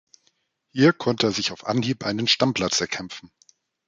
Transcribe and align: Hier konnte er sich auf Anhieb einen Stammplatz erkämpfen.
Hier 0.71 0.93
konnte 0.93 1.27
er 1.27 1.31
sich 1.31 1.51
auf 1.51 1.67
Anhieb 1.67 2.07
einen 2.07 2.27
Stammplatz 2.27 2.81
erkämpfen. 2.81 3.31